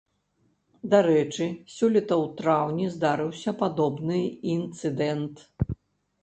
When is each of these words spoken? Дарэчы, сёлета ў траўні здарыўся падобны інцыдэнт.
Дарэчы, 0.93 1.45
сёлета 1.73 2.15
ў 2.23 2.31
траўні 2.39 2.87
здарыўся 2.95 3.51
падобны 3.61 4.19
інцыдэнт. 4.57 5.37